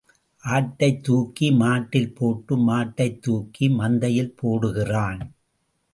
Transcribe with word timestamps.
ஆட்டைத் 0.43 1.03
தூக்கி 1.03 1.51
மாட்டில் 1.51 2.13
போட்டு 2.13 2.55
மாட்டைத் 2.57 3.21
தூக்கி 3.21 3.69
மந்தையில் 3.69 4.35
போடுகிறான். 4.41 5.21